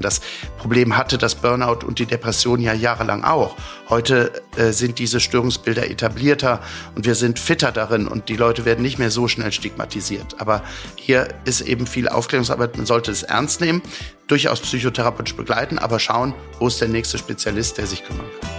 [0.00, 0.20] Das
[0.58, 3.56] Problem hatte das Burnout und die Depression ja jahrelang auch.
[3.88, 6.60] Heute äh, sind diese Störungsbilder etablierter
[6.94, 10.40] und wir sind fitter darin und die Leute werden nicht mehr so schnell stigmatisiert.
[10.40, 10.62] Aber
[10.96, 12.76] hier ist eben viel Aufklärungsarbeit.
[12.76, 13.82] Man sollte es ernst nehmen,
[14.26, 18.50] durchaus psychotherapeutisch begleiten, aber schauen, wo ist der nächste Spezialist, der sich kümmern kann.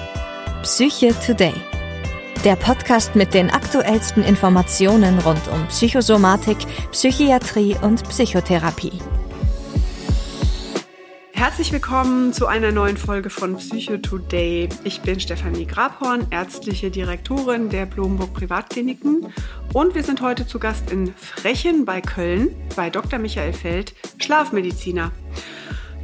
[0.63, 1.53] Psyche Today.
[2.43, 6.57] Der Podcast mit den aktuellsten Informationen rund um Psychosomatik,
[6.91, 8.99] Psychiatrie und Psychotherapie.
[11.41, 14.69] Herzlich willkommen zu einer neuen Folge von Psycho Today.
[14.83, 19.33] Ich bin Stefanie Grabhorn, ärztliche Direktorin der Blomburg Privatkliniken
[19.73, 23.17] und wir sind heute zu Gast in Frechen bei Köln bei Dr.
[23.17, 25.11] Michael Feld, Schlafmediziner.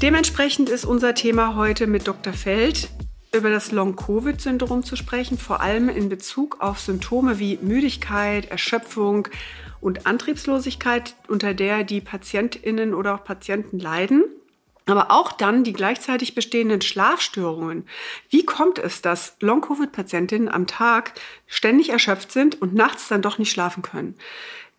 [0.02, 2.34] Dementsprechend ist unser Thema heute mit Dr.
[2.34, 2.90] Feld
[3.32, 9.28] über das Long-Covid-Syndrom zu sprechen, vor allem in Bezug auf Symptome wie Müdigkeit, Erschöpfung
[9.82, 14.24] und Antriebslosigkeit, unter der die Patientinnen oder auch Patienten leiden
[14.88, 17.88] aber auch dann die gleichzeitig bestehenden Schlafstörungen.
[18.30, 21.14] Wie kommt es, dass Long-Covid-Patientinnen am Tag
[21.46, 24.16] ständig erschöpft sind und nachts dann doch nicht schlafen können?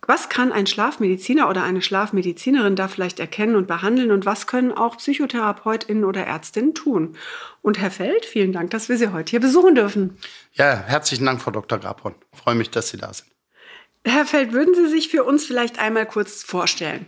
[0.07, 4.71] Was kann ein Schlafmediziner oder eine Schlafmedizinerin da vielleicht erkennen und behandeln und was können
[4.71, 7.15] auch Psychotherapeutinnen oder Ärztinnen tun?
[7.61, 10.17] Und Herr Feld, vielen Dank, dass wir Sie heute hier besuchen dürfen.
[10.53, 11.77] Ja, herzlichen Dank, Frau Dr.
[11.77, 12.15] Grabhorn.
[12.33, 13.29] Ich freue mich, dass Sie da sind.
[14.05, 17.05] Herr Feld, würden Sie sich für uns vielleicht einmal kurz vorstellen?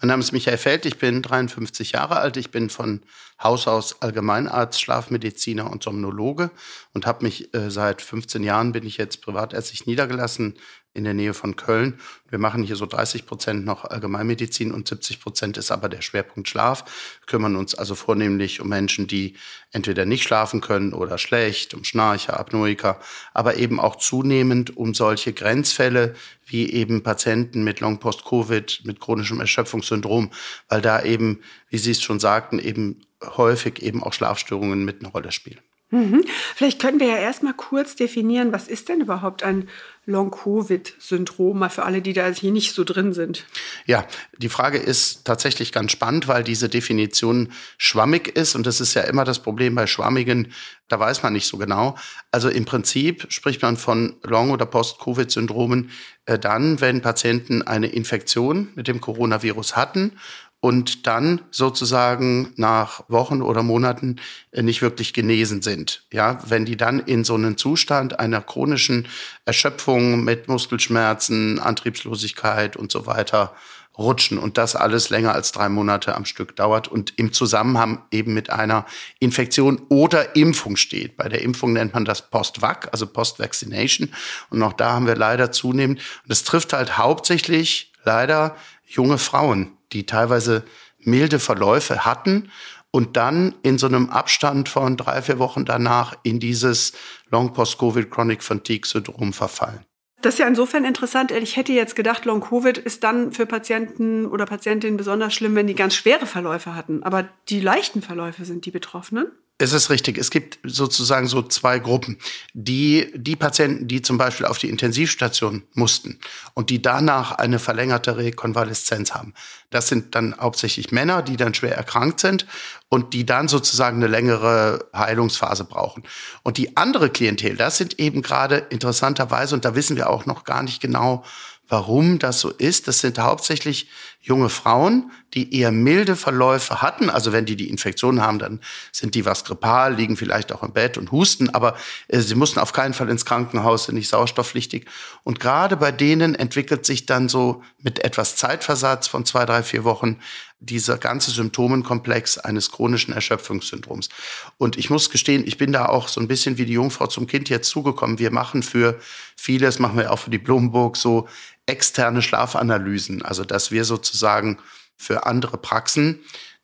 [0.00, 3.02] Mein Name ist Michael Feld, ich bin 53 Jahre alt, ich bin von
[3.42, 6.50] Haus aus Allgemeinarzt, Schlafmediziner und Somnologe
[6.92, 10.56] und habe mich äh, seit 15 Jahren bin ich jetzt privatärztlich niedergelassen
[10.92, 12.00] in der Nähe von Köln.
[12.28, 16.48] Wir machen hier so 30 Prozent noch Allgemeinmedizin und 70 Prozent ist aber der Schwerpunkt
[16.48, 16.84] Schlaf.
[17.20, 19.36] Wir kümmern uns also vornehmlich um Menschen, die
[19.70, 22.98] entweder nicht schlafen können oder schlecht, um Schnarcher, Apnoiker,
[23.32, 26.14] aber eben auch zunehmend um solche Grenzfälle
[26.50, 30.30] wie eben Patienten mit Long-Post-Covid, mit chronischem Erschöpfungssyndrom,
[30.68, 35.10] weil da eben, wie Sie es schon sagten, eben häufig eben auch Schlafstörungen mit einer
[35.10, 35.60] Rolle spielen.
[35.90, 36.24] Mhm.
[36.54, 39.68] Vielleicht können wir ja erstmal kurz definieren, was ist denn überhaupt ein
[40.06, 43.46] Long-Covid-Syndrom, mal für alle, die da hier nicht so drin sind.
[43.86, 44.06] Ja,
[44.38, 49.02] die Frage ist tatsächlich ganz spannend, weil diese Definition schwammig ist und das ist ja
[49.02, 50.52] immer das Problem bei Schwammigen,
[50.88, 51.96] da weiß man nicht so genau.
[52.30, 55.90] Also im Prinzip spricht man von Long- oder Post-Covid-Syndromen
[56.26, 60.12] äh, dann, wenn Patienten eine Infektion mit dem Coronavirus hatten
[60.60, 64.16] und dann sozusagen nach Wochen oder Monaten
[64.52, 66.04] äh, nicht wirklich genesen sind.
[66.12, 69.08] Ja, wenn die dann in so einen Zustand einer chronischen
[69.46, 73.54] Erschöpfung mit Muskelschmerzen, Antriebslosigkeit und so weiter
[73.98, 78.34] rutschen und das alles länger als drei Monate am Stück dauert und im Zusammenhang eben
[78.34, 78.86] mit einer
[79.18, 81.16] Infektion oder Impfung steht.
[81.16, 84.10] Bei der Impfung nennt man das Post-Vac, also Post-Vaccination.
[84.48, 88.56] Und auch da haben wir leider zunehmend, und es trifft halt hauptsächlich leider
[88.86, 90.64] junge Frauen, die teilweise
[90.98, 92.50] milde Verläufe hatten
[92.90, 96.92] und dann in so einem Abstand von drei, vier Wochen danach in dieses
[97.30, 99.84] Long Post-Covid Chronic Fatigue Syndrom verfallen.
[100.22, 101.30] Das ist ja insofern interessant.
[101.30, 105.74] Ich hätte jetzt gedacht, Long-Covid ist dann für Patienten oder Patientinnen besonders schlimm, wenn die
[105.74, 107.02] ganz schwere Verläufe hatten.
[107.02, 109.32] Aber die leichten Verläufe sind die Betroffenen?
[109.60, 110.16] Es ist richtig.
[110.16, 112.16] Es gibt sozusagen so zwei Gruppen.
[112.54, 116.18] Die, die Patienten, die zum Beispiel auf die Intensivstation mussten
[116.54, 119.34] und die danach eine verlängerte Rekonvaleszenz haben.
[119.68, 122.46] Das sind dann hauptsächlich Männer, die dann schwer erkrankt sind
[122.88, 126.04] und die dann sozusagen eine längere Heilungsphase brauchen.
[126.42, 130.44] Und die andere Klientel, das sind eben gerade interessanterweise, und da wissen wir auch noch
[130.44, 131.22] gar nicht genau,
[131.70, 132.88] warum das so ist.
[132.88, 133.88] Das sind hauptsächlich
[134.20, 137.08] junge Frauen, die eher milde Verläufe hatten.
[137.08, 138.60] Also wenn die die Infektion haben, dann
[138.92, 141.76] sind die was grippal, liegen vielleicht auch im Bett und husten, aber
[142.08, 144.86] äh, sie mussten auf keinen Fall ins Krankenhaus, sind nicht sauerstoffpflichtig.
[145.22, 149.84] Und gerade bei denen entwickelt sich dann so mit etwas Zeitversatz von zwei, drei, vier
[149.84, 150.18] Wochen
[150.60, 154.10] dieser ganze Symptomenkomplex eines chronischen Erschöpfungssyndroms.
[154.58, 157.26] Und ich muss gestehen, ich bin da auch so ein bisschen wie die Jungfrau zum
[157.26, 158.18] Kind jetzt zugekommen.
[158.18, 159.00] Wir machen für
[159.36, 161.26] vieles, machen wir auch für die Blumburg so
[161.66, 163.22] externe Schlafanalysen.
[163.22, 164.58] Also, dass wir sozusagen
[164.96, 166.20] für andere Praxen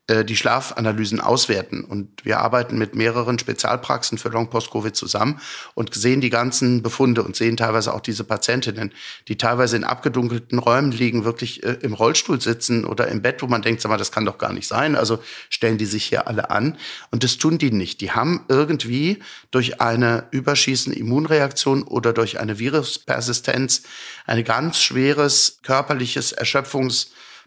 [0.08, 1.84] die Schlafanalysen auswerten.
[1.84, 5.40] Und wir arbeiten mit mehreren Spezialpraxen für Long-Post-Covid zusammen
[5.74, 8.92] und sehen die ganzen Befunde und sehen teilweise auch diese Patientinnen,
[9.26, 13.48] die teilweise in abgedunkelten Räumen liegen, wirklich äh, im Rollstuhl sitzen oder im Bett, wo
[13.48, 14.94] man denkt, sag mal, das kann doch gar nicht sein.
[14.94, 15.18] Also
[15.50, 16.78] stellen die sich hier alle an.
[17.10, 18.00] Und das tun die nicht.
[18.00, 19.18] Die haben irgendwie
[19.50, 23.82] durch eine überschießende Immunreaktion oder durch eine Viruspersistenz
[24.26, 26.32] ein ganz schweres körperliches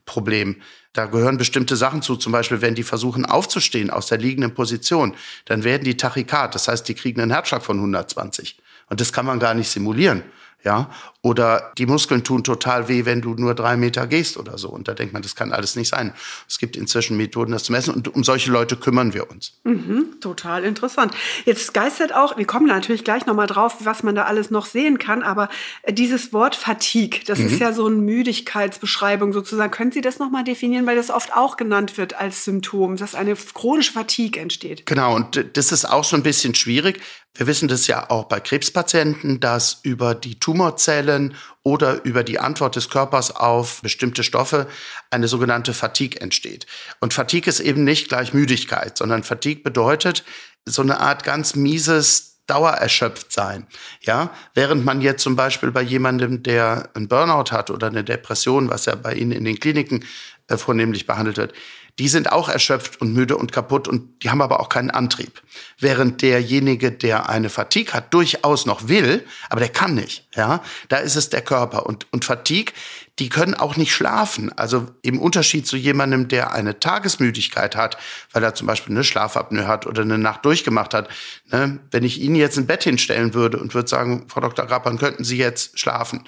[0.10, 0.58] Erschöpfungsproblem.
[0.94, 5.16] Da gehören bestimmte Sachen zu, zum Beispiel, wenn die versuchen aufzustehen aus der liegenden Position,
[5.46, 8.58] dann werden die Tachykard, das heißt, die kriegen einen Herzschlag von 120.
[8.90, 10.24] Und das kann man gar nicht simulieren.
[10.62, 10.90] Ja,
[11.22, 14.68] oder die Muskeln tun total weh, wenn du nur drei Meter gehst oder so.
[14.68, 16.14] Und da denkt man, das kann alles nicht sein.
[16.50, 17.94] Es gibt inzwischen Methoden, das zu messen.
[17.94, 19.54] Und um solche Leute kümmern wir uns.
[19.64, 21.14] Mhm, total interessant.
[21.46, 24.98] Jetzt geistert auch, wir kommen natürlich gleich nochmal drauf, was man da alles noch sehen
[24.98, 25.24] kann.
[25.24, 25.48] Aber
[25.90, 27.48] dieses Wort Fatigue, das mhm.
[27.48, 29.72] ist ja so eine Müdigkeitsbeschreibung sozusagen.
[29.72, 30.86] Können Sie das nochmal definieren?
[30.86, 34.86] Weil das oft auch genannt wird als Symptom, dass eine chronische Fatigue entsteht.
[34.86, 35.16] Genau.
[35.16, 37.02] Und das ist auch so ein bisschen schwierig.
[37.36, 42.76] Wir wissen das ja auch bei Krebspatienten, dass über die Tumorzellen oder über die Antwort
[42.76, 44.66] des Körpers auf bestimmte Stoffe
[45.12, 46.66] eine sogenannte Fatigue entsteht.
[47.00, 50.24] Und Fatigue ist eben nicht gleich Müdigkeit, sondern Fatigue bedeutet
[50.66, 53.68] so eine Art ganz mieses dauererschöpft sein.
[54.02, 58.72] Ja, während man jetzt zum Beispiel bei jemandem, der einen Burnout hat oder eine Depression,
[58.72, 60.04] was ja bei Ihnen in den Kliniken
[60.48, 61.54] äh, vornehmlich behandelt wird,
[62.00, 65.42] die sind auch erschöpft und müde und kaputt und die haben aber auch keinen Antrieb.
[65.78, 70.26] Während derjenige, der eine Fatigue hat, durchaus noch will, aber der kann nicht.
[70.36, 72.74] Ja, da ist es der Körper und und Fatigue,
[73.20, 74.52] die können auch nicht schlafen.
[74.58, 77.98] Also im Unterschied zu jemandem, der eine Tagesmüdigkeit hat,
[78.32, 81.10] weil er zum Beispiel eine Schlafapnoe hat oder eine Nacht durchgemacht hat.
[81.52, 81.80] Ne?
[81.92, 84.66] Wenn ich Ihnen jetzt ein Bett hinstellen würde und würde sagen, Frau Dr.
[84.66, 86.24] Grappern, könnten Sie jetzt schlafen?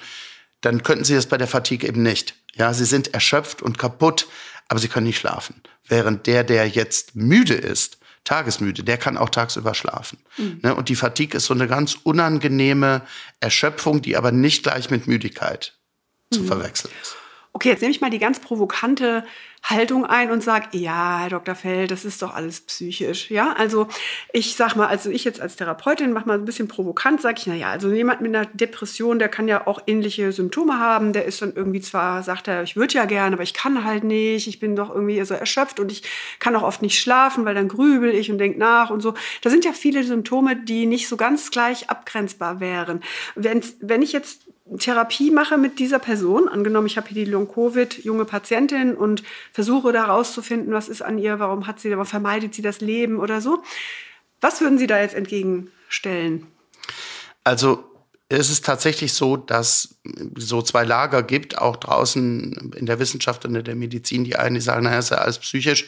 [0.60, 2.34] Dann könnten Sie das bei der Fatigue eben nicht.
[2.54, 4.28] Ja, Sie sind erschöpft und kaputt
[4.72, 5.60] aber sie können nicht schlafen.
[5.86, 10.18] Während der, der jetzt müde ist, tagesmüde, der kann auch tagsüber schlafen.
[10.38, 10.60] Mhm.
[10.62, 13.02] Ne, und die Fatigue ist so eine ganz unangenehme
[13.40, 15.74] Erschöpfung, die aber nicht gleich mit Müdigkeit
[16.30, 16.36] mhm.
[16.36, 17.16] zu verwechseln ist.
[17.52, 19.26] Okay, jetzt nehme ich mal die ganz provokante
[19.62, 21.54] Haltung ein und sage, ja, Herr Dr.
[21.54, 23.30] Feld, das ist doch alles psychisch.
[23.30, 23.86] Ja, also
[24.32, 27.46] ich sag mal, also ich jetzt als Therapeutin mache mal ein bisschen provokant, sage ich,
[27.46, 31.12] na ja, also jemand mit einer Depression, der kann ja auch ähnliche Symptome haben.
[31.12, 34.02] Der ist dann irgendwie zwar, sagt er, ich würde ja gerne, aber ich kann halt
[34.02, 34.48] nicht.
[34.48, 36.02] Ich bin doch irgendwie so erschöpft und ich
[36.40, 39.14] kann auch oft nicht schlafen, weil dann grübel ich und denke nach und so.
[39.42, 43.00] Da sind ja viele Symptome, die nicht so ganz gleich abgrenzbar wären.
[43.36, 44.42] Wenn, wenn ich jetzt
[44.78, 49.22] Therapie mache mit dieser Person, angenommen, ich habe hier die Long-Covid, junge Patientin und
[49.52, 53.18] versuche da rauszufinden, was ist an ihr, warum hat sie, warum vermeidet sie das Leben
[53.18, 53.62] oder so.
[54.40, 56.48] Was würden Sie da jetzt entgegenstellen?
[57.44, 57.84] Also
[58.28, 59.96] es ist tatsächlich so, dass
[60.36, 64.24] so zwei Lager gibt, auch draußen in der Wissenschaft und in der Medizin.
[64.24, 65.86] Die einen, die sagen, naja, ist ja alles psychisch.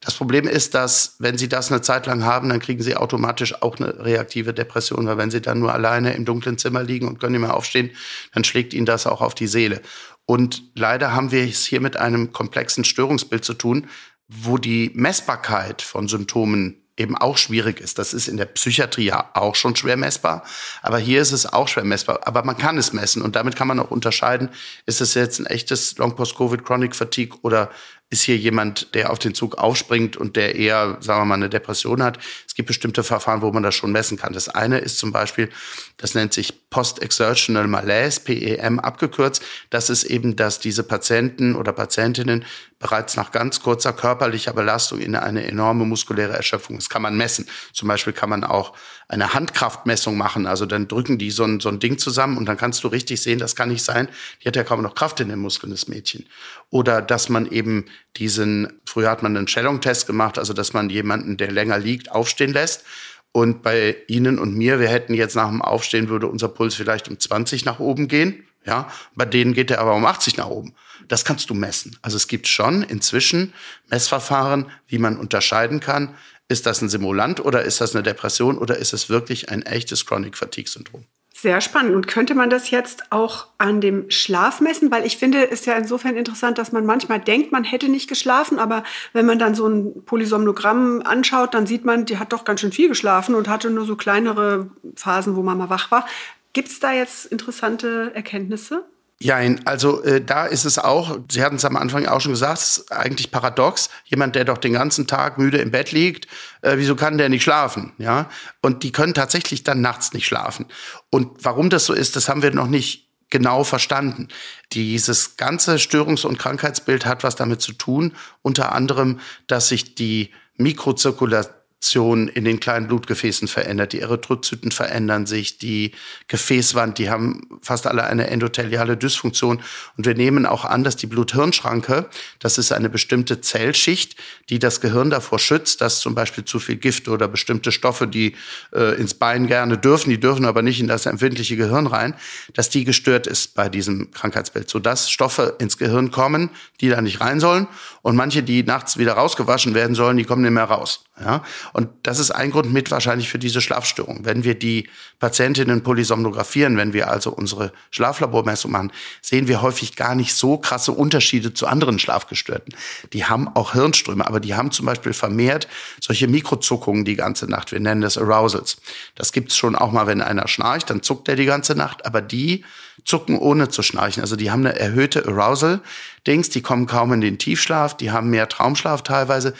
[0.00, 3.62] Das Problem ist, dass wenn Sie das eine Zeit lang haben, dann kriegen Sie automatisch
[3.62, 7.20] auch eine reaktive Depression, weil wenn Sie dann nur alleine im dunklen Zimmer liegen und
[7.20, 7.90] können nicht mehr aufstehen,
[8.32, 9.80] dann schlägt Ihnen das auch auf die Seele.
[10.26, 13.88] Und leider haben wir es hier mit einem komplexen Störungsbild zu tun,
[14.28, 17.98] wo die Messbarkeit von Symptomen eben auch schwierig ist.
[17.98, 20.44] Das ist in der Psychiatrie ja auch schon schwer messbar,
[20.80, 22.20] aber hier ist es auch schwer messbar.
[22.24, 24.48] Aber man kann es messen und damit kann man auch unterscheiden,
[24.86, 27.70] ist es jetzt ein echtes Long-Post-Covid Chronic Fatigue oder
[28.14, 31.50] ist hier jemand, der auf den Zug aufspringt und der eher, sagen wir mal, eine
[31.50, 32.18] Depression hat.
[32.46, 34.32] Es gibt bestimmte Verfahren, wo man das schon messen kann.
[34.32, 35.50] Das eine ist zum Beispiel,
[35.96, 39.42] das nennt sich Post-Exertional Malaise, PEM abgekürzt.
[39.70, 42.44] Das ist eben, dass diese Patienten oder Patientinnen
[42.78, 46.76] bereits nach ganz kurzer körperlicher Belastung in eine enorme muskuläre Erschöpfung.
[46.76, 47.46] Das kann man messen.
[47.72, 48.74] Zum Beispiel kann man auch
[49.08, 50.46] eine Handkraftmessung machen.
[50.46, 53.20] Also dann drücken die so ein, so ein Ding zusammen und dann kannst du richtig
[53.22, 54.08] sehen, das kann nicht sein.
[54.42, 56.26] Die hat ja kaum noch Kraft in den Muskeln, das Mädchen.
[56.70, 57.86] Oder dass man eben
[58.16, 62.52] diesen, früher hat man einen Schellung-Test gemacht, also dass man jemanden, der länger liegt, aufstehen
[62.52, 62.84] lässt.
[63.32, 67.08] Und bei Ihnen und mir, wir hätten jetzt nach dem Aufstehen, würde unser Puls vielleicht
[67.08, 68.44] um 20 nach oben gehen.
[68.64, 70.74] Ja, bei denen geht er aber um 80 nach oben.
[71.08, 71.96] Das kannst du messen.
[72.02, 73.52] Also es gibt schon inzwischen
[73.88, 76.14] Messverfahren, wie man unterscheiden kann,
[76.48, 80.04] ist das ein Simulant oder ist das eine Depression oder ist es wirklich ein echtes
[80.04, 81.04] Chronic Fatigue Syndrom?
[81.36, 81.96] Sehr spannend.
[81.96, 84.90] Und könnte man das jetzt auch an dem Schlaf messen?
[84.90, 88.08] Weil ich finde, es ist ja insofern interessant, dass man manchmal denkt, man hätte nicht
[88.08, 92.44] geschlafen, aber wenn man dann so ein Polysomnogramm anschaut, dann sieht man, die hat doch
[92.44, 96.06] ganz schön viel geschlafen und hatte nur so kleinere Phasen, wo man mal wach war.
[96.52, 98.84] Gibt es da jetzt interessante Erkenntnisse?
[99.24, 102.58] Ja, also äh, da ist es auch, Sie hatten es am Anfang auch schon gesagt,
[102.58, 103.88] es ist eigentlich paradox.
[104.04, 106.26] Jemand, der doch den ganzen Tag müde im Bett liegt,
[106.60, 107.94] äh, wieso kann der nicht schlafen?
[107.96, 108.28] Ja,
[108.60, 110.66] und die können tatsächlich dann nachts nicht schlafen.
[111.08, 114.28] Und warum das so ist, das haben wir noch nicht genau verstanden.
[114.74, 118.12] Dieses ganze Störungs- und Krankheitsbild hat was damit zu tun,
[118.42, 123.92] unter anderem, dass sich die Mikrozirkulation Funktion in den kleinen Blutgefäßen verändert.
[123.92, 125.92] Die Erythrozyten verändern sich, die
[126.28, 129.60] Gefäßwand, die haben fast alle eine endotheliale Dysfunktion.
[129.98, 132.06] Und wir nehmen auch an, dass die Blut-Hirn-Schranke,
[132.38, 134.16] das ist eine bestimmte Zellschicht,
[134.48, 138.34] die das Gehirn davor schützt, dass zum Beispiel zu viel Gift oder bestimmte Stoffe, die
[138.72, 142.14] äh, ins Bein gerne dürfen, die dürfen aber nicht in das empfindliche Gehirn rein,
[142.54, 146.48] dass die gestört ist bei diesem Krankheitsbild, sodass Stoffe ins Gehirn kommen,
[146.80, 147.66] die da nicht rein sollen.
[148.00, 151.04] Und manche, die nachts wieder rausgewaschen werden sollen, die kommen nicht mehr raus.
[151.20, 151.44] Ja?
[151.74, 154.20] Und das ist ein Grund mit wahrscheinlich für diese Schlafstörung.
[154.22, 154.88] Wenn wir die
[155.18, 160.92] Patientinnen polysomnografieren, wenn wir also unsere Schlaflabormessung machen, sehen wir häufig gar nicht so krasse
[160.92, 162.76] Unterschiede zu anderen Schlafgestörten.
[163.12, 165.66] Die haben auch Hirnströme, aber die haben zum Beispiel vermehrt
[166.00, 167.72] solche Mikrozuckungen die ganze Nacht.
[167.72, 168.76] Wir nennen das Arousals.
[169.16, 172.22] Das gibt's schon auch mal, wenn einer schnarcht, dann zuckt er die ganze Nacht, aber
[172.22, 172.64] die
[173.04, 174.22] zucken ohne zu schnarchen.
[174.22, 178.48] Also die haben eine erhöhte Arousal-Dings, die kommen kaum in den Tiefschlaf, die haben mehr
[178.48, 179.54] Traumschlaf teilweise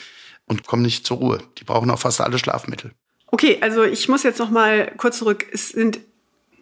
[0.46, 1.42] und kommen nicht zur Ruhe.
[1.58, 2.92] Die brauchen auch fast alle Schlafmittel.
[3.26, 5.46] Okay, also ich muss jetzt noch mal kurz zurück.
[5.52, 6.00] Es sind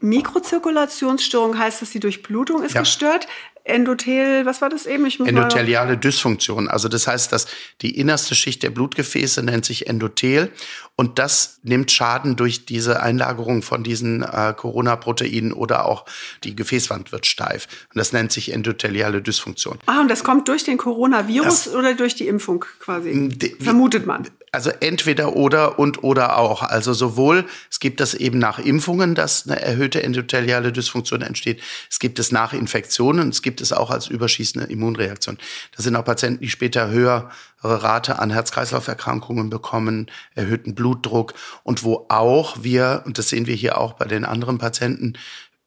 [0.01, 2.81] Mikrozirkulationsstörungen, heißt das, die Durchblutung ist ja.
[2.81, 3.29] gestört.
[3.65, 5.07] Endothel, was war das eben?
[5.07, 6.69] Ich Endotheliale Dysfunktion.
[6.69, 7.47] Also das heißt, dass
[7.81, 10.51] die innerste Schicht der Blutgefäße nennt sich Endothel
[10.97, 16.05] und das nimmt Schaden durch diese Einlagerung von diesen äh, Corona-Proteinen oder auch
[16.45, 17.69] die Gefäßwand wird steif.
[17.95, 19.79] Und das nennt sich endotheliale Dysfunktion.
[19.87, 23.31] Ah, und das kommt durch den Coronavirus das, oder durch die Impfung quasi?
[23.61, 24.29] Vermutet man.
[24.55, 26.63] Also entweder oder und oder auch.
[26.63, 31.63] Also sowohl, es gibt das eben nach Impfungen, dass eine erhöhte endotheliale Dysfunktion entsteht.
[31.91, 33.31] Es gibt es nach Infektionen.
[33.31, 35.39] Es gibt es auch als überschießende Immunreaktion.
[35.75, 37.31] Das sind auch Patienten, die später höhere
[37.63, 41.33] Rate an Herz-Kreislauf-Erkrankungen bekommen, erhöhten Blutdruck
[41.63, 45.15] und wo auch wir, und das sehen wir hier auch bei den anderen Patienten,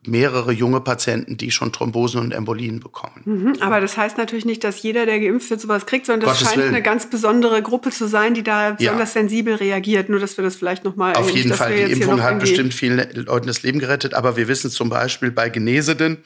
[0.08, 3.22] mehrere junge Patienten, die schon Thrombosen und Embolien bekommen.
[3.26, 6.40] Mhm, aber das heißt natürlich nicht, dass jeder, der geimpft wird, sowas kriegt, sondern das
[6.40, 6.76] Gottes scheint Willen.
[6.76, 9.22] eine ganz besondere Gruppe zu sein, die da besonders ja.
[9.22, 10.10] sensibel reagiert.
[10.10, 11.16] Nur, dass wir das vielleicht nochmal...
[11.16, 14.70] Auf jeden Fall, die Impfung hat bestimmt vielen Leuten das Leben gerettet, aber wir wissen
[14.70, 16.18] zum Beispiel bei Genesenen,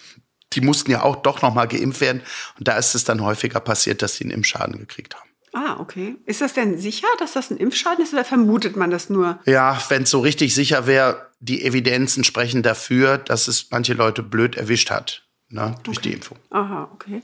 [0.54, 2.22] die mussten ja auch doch nochmal geimpft werden
[2.58, 5.29] und da ist es dann häufiger passiert, dass sie einen Impfschaden gekriegt haben.
[5.60, 6.16] Ah, okay.
[6.26, 9.40] Ist das denn sicher, dass das ein Impfschaden ist oder vermutet man das nur?
[9.46, 14.24] Ja, wenn es so richtig sicher wäre, die Evidenzen sprechen dafür, dass es manche Leute
[14.24, 15.24] blöd erwischt hat.
[15.52, 16.10] Ne, durch okay.
[16.10, 16.38] die Impfung.
[16.52, 17.24] Aha, okay.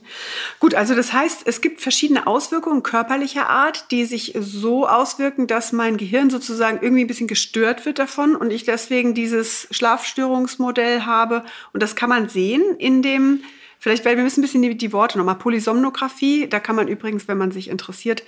[0.58, 5.70] Gut, also das heißt, es gibt verschiedene Auswirkungen körperlicher Art, die sich so auswirken, dass
[5.70, 11.44] mein Gehirn sozusagen irgendwie ein bisschen gestört wird davon und ich deswegen dieses Schlafstörungsmodell habe.
[11.72, 13.44] Und das kann man sehen in dem
[13.86, 15.36] Vielleicht, weil wir müssen ein bisschen die, die Worte nochmal.
[15.36, 18.24] Polysomnographie, da kann man übrigens, wenn man sich interessiert,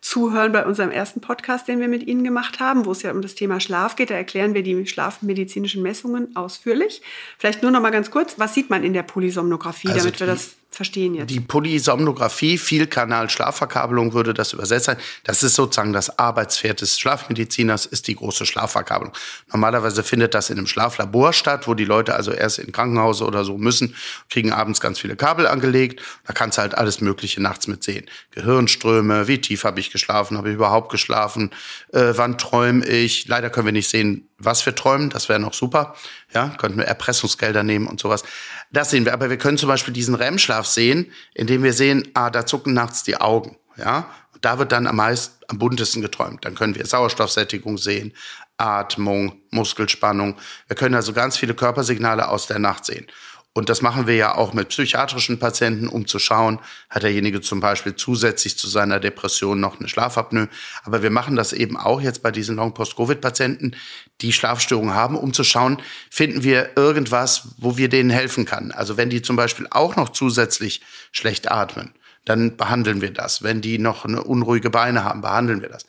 [0.00, 3.20] zuhören bei unserem ersten Podcast, den wir mit Ihnen gemacht haben, wo es ja um
[3.20, 4.10] das Thema Schlaf geht.
[4.10, 7.02] Da erklären wir die schlafmedizinischen Messungen ausführlich.
[7.38, 10.28] Vielleicht nur noch mal ganz kurz, was sieht man in der Polysomnographie, also damit wir
[10.28, 11.30] das verstehen jetzt.
[11.30, 14.96] Die Polysomnographie, Vielkanal-Schlafverkabelung würde das übersetzt sein.
[15.24, 19.12] Das ist sozusagen das Arbeitspferd des Schlafmediziners, ist die große Schlafverkabelung.
[19.52, 23.44] Normalerweise findet das in einem Schlaflabor statt, wo die Leute also erst in Krankenhause oder
[23.44, 23.96] so müssen,
[24.30, 26.00] kriegen abends ganz viele Kabel angelegt.
[26.26, 28.06] Da kannst du halt alles Mögliche nachts mit sehen.
[28.30, 31.50] Gehirnströme, wie tief habe ich geschlafen, habe ich überhaupt geschlafen,
[31.92, 33.26] äh, wann träume ich.
[33.26, 35.94] Leider können wir nicht sehen, was wir träumen, das wäre noch super.
[36.32, 38.24] Ja, könnten wir Erpressungsgelder nehmen und sowas.
[38.72, 39.12] Das sehen wir.
[39.12, 43.02] Aber wir können zum Beispiel diesen REM-Schlaf sehen, indem wir sehen, ah, da zucken nachts
[43.02, 43.56] die Augen.
[43.76, 46.44] Ja, und da wird dann am meisten, am buntesten geträumt.
[46.44, 48.12] Dann können wir Sauerstoffsättigung sehen,
[48.56, 50.36] Atmung, Muskelspannung.
[50.66, 53.06] Wir können also ganz viele Körpersignale aus der Nacht sehen.
[53.52, 57.58] Und das machen wir ja auch mit psychiatrischen Patienten, um zu schauen, hat derjenige zum
[57.58, 60.48] Beispiel zusätzlich zu seiner Depression noch eine Schlafapnoe.
[60.84, 63.74] Aber wir machen das eben auch jetzt bei diesen Long-Post-Covid-Patienten,
[64.20, 68.70] die Schlafstörungen haben, um zu schauen, finden wir irgendwas, wo wir denen helfen kann.
[68.70, 70.80] Also wenn die zum Beispiel auch noch zusätzlich
[71.10, 71.92] schlecht atmen,
[72.24, 73.42] dann behandeln wir das.
[73.42, 75.86] Wenn die noch eine unruhige Beine haben, behandeln wir das.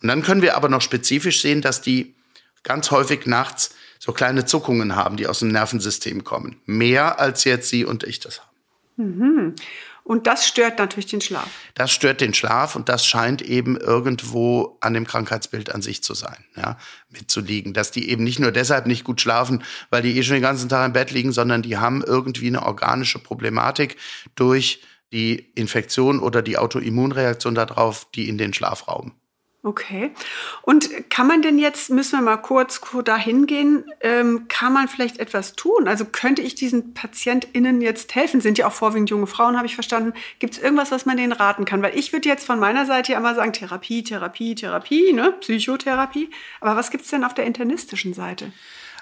[0.00, 2.14] Und dann können wir aber noch spezifisch sehen, dass die
[2.62, 6.60] ganz häufig nachts so kleine Zuckungen haben, die aus dem Nervensystem kommen.
[6.66, 8.50] Mehr als jetzt Sie und ich das haben.
[8.96, 9.54] Mhm.
[10.02, 11.46] Und das stört natürlich den Schlaf.
[11.74, 16.14] Das stört den Schlaf und das scheint eben irgendwo an dem Krankheitsbild an sich zu
[16.14, 16.78] sein, ja,
[17.10, 17.74] mitzuliegen.
[17.74, 20.68] Dass die eben nicht nur deshalb nicht gut schlafen, weil die eh schon den ganzen
[20.68, 23.98] Tag im Bett liegen, sondern die haben irgendwie eine organische Problematik
[24.34, 24.82] durch
[25.12, 29.14] die Infektion oder die Autoimmunreaktion darauf, die in den Schlaf rauben.
[29.64, 30.10] Okay.
[30.62, 35.20] Und kann man denn jetzt, müssen wir mal kurz dahin gehen, ähm, kann man vielleicht
[35.20, 35.86] etwas tun?
[35.86, 38.40] Also könnte ich diesen PatientInnen jetzt helfen?
[38.40, 40.14] Sind ja auch vorwiegend junge Frauen, habe ich verstanden.
[40.40, 41.80] Gibt es irgendwas, was man denen raten kann?
[41.80, 45.32] Weil ich würde jetzt von meiner Seite ja immer sagen, Therapie, Therapie, Therapie, ne?
[45.38, 46.30] Psychotherapie.
[46.60, 48.52] Aber was gibt es denn auf der internistischen Seite?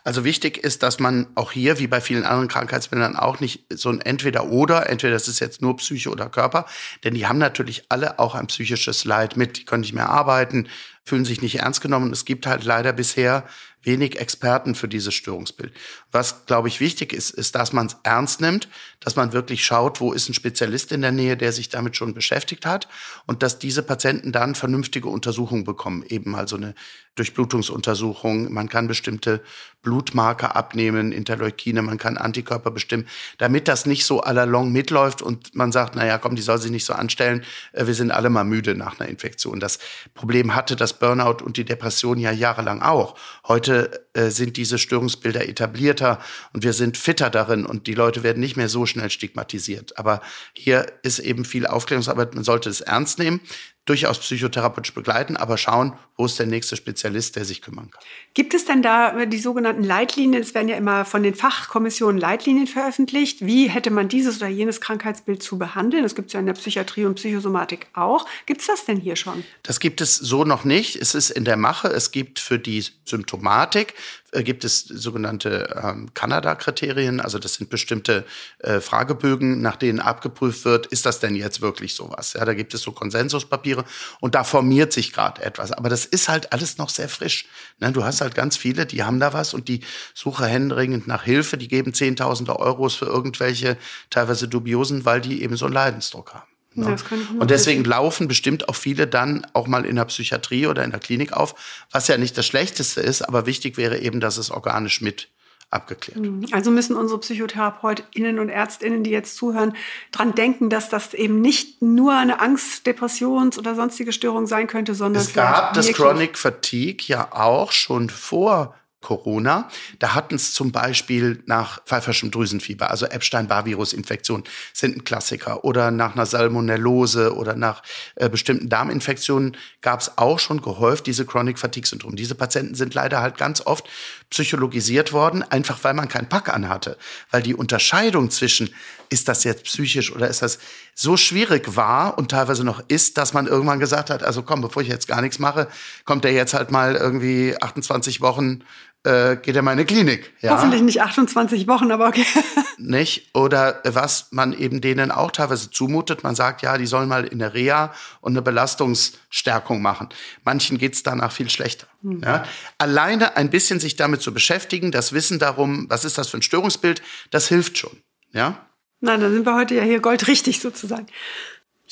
[0.05, 3.91] Also wichtig ist, dass man auch hier, wie bei vielen anderen Krankheitsbildern, auch nicht so
[3.91, 6.67] ein Entweder-Oder, entweder das ist jetzt nur Psyche oder Körper,
[7.05, 9.59] denn die haben natürlich alle auch ein psychisches Leid mit.
[9.59, 10.69] Die können nicht mehr arbeiten,
[11.05, 12.13] fühlen sich nicht ernst genommen.
[12.13, 13.45] Es gibt halt leider bisher
[13.83, 15.73] wenig Experten für dieses Störungsbild.
[16.13, 18.69] Was, glaube ich, wichtig ist, ist, dass man es ernst nimmt,
[19.01, 22.13] dass man wirklich schaut, wo ist ein Spezialist in der Nähe, der sich damit schon
[22.13, 22.89] beschäftigt hat
[23.27, 26.75] und dass diese Patienten dann vernünftige Untersuchungen bekommen, eben also eine
[27.15, 29.43] Durchblutungsuntersuchung, man kann bestimmte
[29.83, 33.07] Blutmarker abnehmen, Interleukine, man kann Antikörper bestimmen,
[33.39, 36.85] damit das nicht so à mitläuft und man sagt, naja, komm, die soll sich nicht
[36.85, 39.61] so anstellen, äh, wir sind alle mal müde nach einer Infektion.
[39.61, 39.79] Das
[40.15, 43.17] Problem hatte das Burnout und die Depression ja jahrelang auch.
[43.49, 46.19] Heute äh, sind diese Störungsbilder etablierter
[46.53, 49.99] und wir sind fitter darin und die Leute werden nicht mehr so schnell stigmatisiert.
[49.99, 50.21] Aber
[50.53, 53.41] hier ist eben viel Aufklärungsarbeit, man sollte es ernst nehmen
[53.87, 58.03] durchaus psychotherapeutisch begleiten, aber schauen, wo ist der nächste Spezialist, der sich kümmern kann.
[58.35, 60.43] Gibt es denn da die sogenannten Leitlinien?
[60.43, 63.45] Es werden ja immer von den Fachkommissionen Leitlinien veröffentlicht.
[63.45, 66.03] Wie hätte man dieses oder jenes Krankheitsbild zu behandeln?
[66.03, 68.27] Das gibt es ja in der Psychiatrie und Psychosomatik auch.
[68.47, 69.45] Gibt es das denn hier schon?
[69.63, 70.97] Das gibt es so noch nicht.
[70.97, 71.89] Es ist in der Mache.
[71.89, 73.95] Es gibt für die Symptomatik
[74.33, 77.21] äh, gibt es sogenannte ähm, Kanada-Kriterien.
[77.21, 78.25] Also das sind bestimmte
[78.59, 82.35] äh, Fragebögen, nach denen abgeprüft wird, ist das denn jetzt wirklich sowas?
[82.35, 83.80] Ja, da gibt es so Konsensuspapiere
[84.21, 85.73] und da formiert sich gerade etwas.
[85.73, 87.47] Aber das ist halt alles noch sehr frisch.
[87.79, 87.93] Ne?
[87.93, 89.81] Du hast halt ganz viele, die haben da was und die
[90.15, 91.57] suchen händeringend nach Hilfe.
[91.57, 93.77] Die geben Zehntausende Euros für irgendwelche
[94.11, 96.51] teilweise dubiosen, weil die eben so einen Leidensdruck haben.
[96.75, 96.97] Ne?
[97.39, 101.01] Und deswegen laufen bestimmt auch viele dann auch mal in der Psychiatrie oder in der
[101.01, 101.55] Klinik auf,
[101.91, 105.29] was ja nicht das Schlechteste ist, aber wichtig wäre eben, dass es organisch mit
[105.71, 106.21] abgeklärt.
[106.21, 106.47] Mhm.
[106.53, 109.75] Also müssen unsere PsychotherapeutInnen und ÄrztInnen, die jetzt zuhören,
[110.11, 114.95] dran denken, dass das eben nicht nur eine Angst-, Depressions- oder sonstige Störung sein könnte,
[114.95, 119.71] sondern es gab das Chronic Fatigue ja auch schon vor Corona.
[119.99, 125.65] Da hatten es zum Beispiel nach pfeiferschem Drüsenfieber, also Epstein-Barr-Virus-Infektion sind ein Klassiker.
[125.65, 127.83] Oder nach einer Salmonellose oder nach
[128.17, 132.15] äh, bestimmten Darminfektionen gab es auch schon gehäuft diese Chronic Fatigue Syndrom.
[132.15, 133.89] Diese Patienten sind leider halt ganz oft
[134.31, 136.97] psychologisiert worden, einfach weil man keinen Pack anhatte.
[137.31, 138.73] Weil die Unterscheidung zwischen,
[139.09, 140.59] ist das jetzt psychisch oder ist das
[140.95, 144.83] so schwierig war und teilweise noch ist, dass man irgendwann gesagt hat, also komm, bevor
[144.83, 145.67] ich jetzt gar nichts mache,
[146.05, 148.63] kommt der jetzt halt mal irgendwie 28 Wochen
[149.05, 150.33] äh, geht er mal in eine Klinik.
[150.41, 150.53] Ja?
[150.53, 152.27] Hoffentlich nicht 28 Wochen, aber okay.
[152.79, 153.35] nicht?
[153.35, 157.39] Oder was man eben denen auch teilweise zumutet, man sagt, ja, die sollen mal in
[157.39, 160.09] der Reha und eine Belastungsstärkung machen.
[160.45, 161.87] Manchen geht's danach viel schlechter.
[162.03, 162.23] Mhm.
[162.23, 162.45] Ja?
[162.79, 166.43] Alleine ein bisschen sich damit zu beschäftigen, das Wissen darum, was ist das für ein
[166.43, 168.03] Störungsbild, das hilft schon.
[168.33, 168.67] Ja?
[169.01, 171.07] Nein, dann sind wir heute ja hier goldrichtig sozusagen.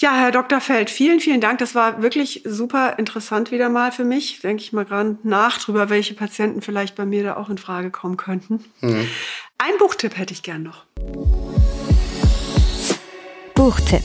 [0.00, 0.60] Ja, Herr Dr.
[0.60, 1.58] Feld, vielen, vielen Dank.
[1.58, 4.38] Das war wirklich super interessant wieder mal für mich.
[4.42, 7.90] Denke ich mal gerade nach drüber, welche Patienten vielleicht bei mir da auch in Frage
[7.90, 8.64] kommen könnten.
[8.80, 9.08] Mhm.
[9.58, 10.84] Ein Buchtipp hätte ich gern noch.
[13.56, 14.04] Buchtipp.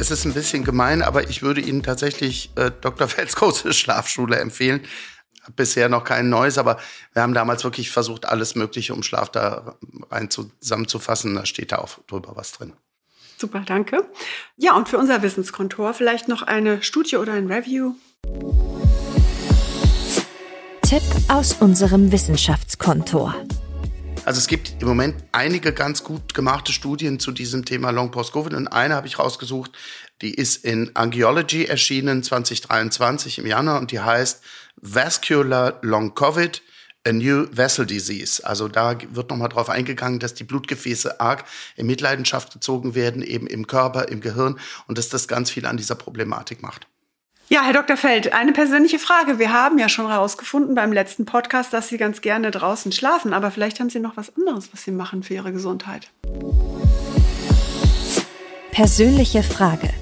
[0.00, 3.06] Es ist ein bisschen gemein, aber ich würde Ihnen tatsächlich äh, Dr.
[3.06, 4.80] Felds große Schlafschule empfehlen.
[5.54, 6.80] Bisher noch kein neues, aber
[7.12, 9.76] wir haben damals wirklich versucht, alles Mögliche um Schlaf da
[10.10, 11.36] rein zusammenzufassen.
[11.36, 12.72] Da steht da auch drüber was drin.
[13.40, 14.04] Super, danke.
[14.56, 17.94] Ja, und für unser Wissenskontor vielleicht noch eine Studie oder ein Review.
[20.82, 23.36] Tipp aus unserem Wissenschaftskontor.
[24.24, 28.54] Also es gibt im Moment einige ganz gut gemachte Studien zu diesem Thema Long Post-Covid
[28.54, 29.70] und eine habe ich rausgesucht,
[30.20, 34.42] die ist in Angiology erschienen 2023 im Januar und die heißt
[34.76, 36.60] Vascular Long Covid
[37.08, 38.44] A New Vessel Disease.
[38.46, 41.44] Also da wird nochmal drauf eingegangen, dass die Blutgefäße arg
[41.76, 45.78] in Mitleidenschaft gezogen werden, eben im Körper, im Gehirn und dass das ganz viel an
[45.78, 46.86] dieser Problematik macht.
[47.48, 47.96] Ja, Herr Dr.
[47.96, 49.38] Feld, eine persönliche Frage.
[49.38, 53.50] Wir haben ja schon herausgefunden beim letzten Podcast, dass Sie ganz gerne draußen schlafen, aber
[53.50, 56.10] vielleicht haben Sie noch was anderes, was Sie machen für Ihre Gesundheit.
[58.70, 59.94] Persönliche Frage.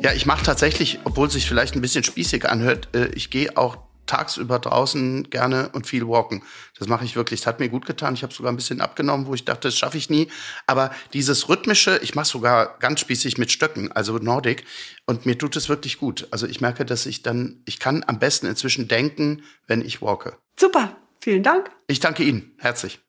[0.00, 3.56] Ja, ich mache tatsächlich, obwohl es sich vielleicht ein bisschen spießig anhört, äh, ich gehe
[3.56, 6.42] auch tagsüber draußen gerne und viel walken.
[6.78, 7.40] Das mache ich wirklich.
[7.40, 8.14] Das hat mir gut getan.
[8.14, 10.28] Ich habe sogar ein bisschen abgenommen, wo ich dachte, das schaffe ich nie.
[10.66, 14.64] Aber dieses rhythmische, ich mache sogar ganz spießig mit Stöcken, also Nordic.
[15.06, 16.28] Und mir tut es wirklich gut.
[16.30, 20.36] Also ich merke, dass ich dann, ich kann am besten inzwischen denken, wenn ich walke.
[20.58, 20.96] Super.
[21.20, 21.70] Vielen Dank.
[21.88, 22.52] Ich danke Ihnen.
[22.58, 23.00] Herzlich.